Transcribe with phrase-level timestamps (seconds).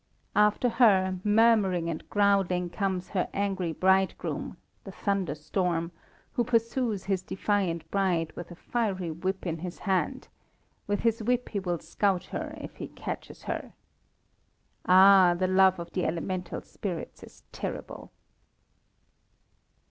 [0.35, 5.91] After her, murmuring and growling, comes her angry bridegroom the thunderstorm
[6.31, 10.27] who pursues his defiant bride with a fiery whip in his hand;
[10.87, 13.73] with his whip he will scourge her if he catches her.
[14.87, 15.35] Ah!
[15.37, 18.09] the love of the elemental spirits is terrible.